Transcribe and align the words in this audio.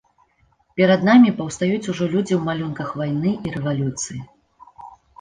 Перад 0.79 1.05
намі 1.09 1.33
паўстаюць 1.41 1.89
ужо 1.93 2.09
людзі 2.15 2.33
ў 2.39 2.41
малюнках 2.49 2.89
вайны 3.03 3.39
і 3.45 3.57
рэвалюцыі. 3.61 4.19